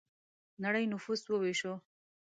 نړۍ 0.63 0.85
نفوس 0.91 1.21
وویشو. 1.27 1.73